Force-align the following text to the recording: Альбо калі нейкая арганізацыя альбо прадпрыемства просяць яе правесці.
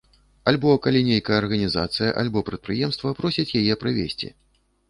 Альбо 0.51 0.71
калі 0.85 1.01
нейкая 1.09 1.35
арганізацыя 1.41 2.09
альбо 2.23 2.45
прадпрыемства 2.47 3.15
просяць 3.21 3.49
яе 3.61 3.79
правесці. 3.85 4.27